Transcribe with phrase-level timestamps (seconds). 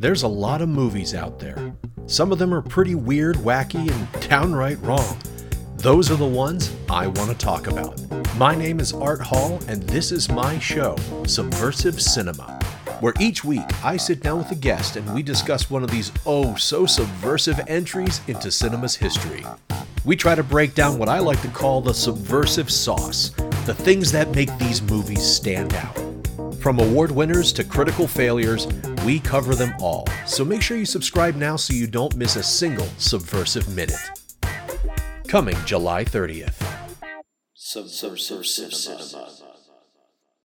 [0.00, 1.74] There's a lot of movies out there.
[2.06, 5.18] Some of them are pretty weird, wacky, and downright wrong.
[5.74, 8.00] Those are the ones I want to talk about.
[8.36, 10.94] My name is Art Hall, and this is my show,
[11.26, 12.60] Subversive Cinema,
[13.00, 16.12] where each week I sit down with a guest and we discuss one of these
[16.24, 19.44] oh so subversive entries into cinema's history.
[20.04, 23.30] We try to break down what I like to call the subversive sauce,
[23.66, 26.07] the things that make these movies stand out.
[26.60, 28.66] From award winners to critical failures,
[29.06, 30.06] we cover them all.
[30.26, 33.96] So make sure you subscribe now so you don't miss a single subversive minute.
[35.28, 36.60] Coming July 30th.
[37.54, 39.47] Subversive Cinema.